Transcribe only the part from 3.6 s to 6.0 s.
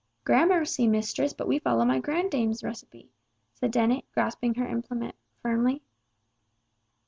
Dennet, grasping her implement firmly.